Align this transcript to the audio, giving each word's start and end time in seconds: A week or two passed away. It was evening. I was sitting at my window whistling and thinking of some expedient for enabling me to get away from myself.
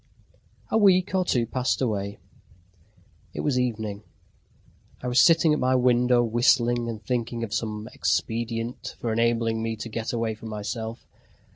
A 0.71 0.79
week 0.79 1.13
or 1.13 1.23
two 1.23 1.45
passed 1.45 1.79
away. 1.79 2.17
It 3.35 3.41
was 3.41 3.59
evening. 3.59 4.01
I 5.03 5.07
was 5.07 5.21
sitting 5.23 5.53
at 5.53 5.59
my 5.59 5.75
window 5.75 6.23
whistling 6.23 6.89
and 6.89 7.05
thinking 7.05 7.43
of 7.43 7.53
some 7.53 7.87
expedient 7.93 8.95
for 8.99 9.13
enabling 9.13 9.61
me 9.61 9.75
to 9.75 9.89
get 9.89 10.11
away 10.11 10.33
from 10.33 10.49
myself. 10.49 11.05